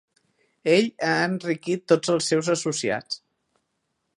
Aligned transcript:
Ell 0.75 0.87
ha 1.09 1.11
enriquit 1.25 1.85
tots 1.93 2.13
els 2.15 2.31
seus 2.33 2.51
associats. 2.55 3.21